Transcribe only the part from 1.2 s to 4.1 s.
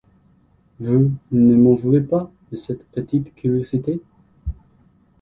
ne m'en voulez pas de cette petite curiosité?